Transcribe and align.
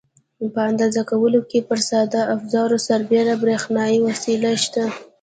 په 0.53 0.59
اندازه 0.69 1.01
کولو 1.09 1.39
کې 1.49 1.59
پر 1.69 1.79
ساده 1.89 2.21
افزارو 2.35 2.77
سربېره 2.87 3.33
برېښنایي 3.43 3.99
وسایل 4.05 4.43
شته. 4.63 4.83